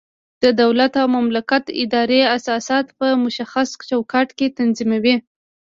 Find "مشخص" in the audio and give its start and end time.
3.25-3.69